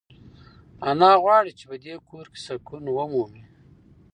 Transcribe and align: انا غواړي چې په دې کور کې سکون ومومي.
انا 0.89 1.11
غواړي 1.23 1.51
چې 1.59 1.65
په 1.69 1.75
دې 1.83 1.95
کور 2.09 2.25
کې 2.33 2.39
سکون 2.47 2.83
ومومي. 2.91 3.43